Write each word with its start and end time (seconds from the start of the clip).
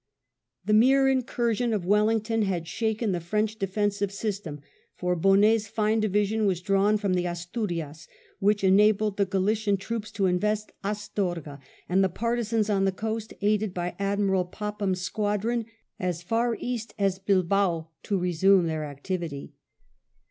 The 0.65 0.73
mere 0.73 1.07
incursion 1.07 1.73
of 1.73 1.85
Wel 1.85 2.05
lington 2.07 2.41
had 2.41 2.67
shaken 2.67 3.11
the 3.11 3.19
French 3.19 3.59
defensive 3.59 4.11
system, 4.11 4.59
for 4.95 5.15
Bonnet's 5.15 5.71
j&ne 5.71 5.99
division 5.99 6.47
was 6.47 6.59
drawn 6.59 6.97
from 6.97 7.13
the 7.13 7.27
Asturias, 7.27 8.07
which 8.39 8.63
enabled 8.63 9.17
the 9.17 9.27
Gralician 9.27 9.77
troops 9.79 10.09
to 10.13 10.25
invest 10.25 10.71
Astorga, 10.83 11.59
and 11.87 12.03
the 12.03 12.09
partisans 12.09 12.67
on 12.67 12.85
the 12.85 12.91
coast, 12.91 13.35
aided 13.41 13.75
by 13.75 13.93
Admiral 13.99 14.45
Popham's 14.45 15.01
squad 15.01 15.45
ron, 15.45 15.67
as 15.99 16.23
far 16.23 16.57
east 16.59 16.95
as 16.97 17.19
Bilboa 17.19 17.87
to 18.01 18.17
resume 18.17 18.65
their 18.65 18.85
activity. 18.85 19.53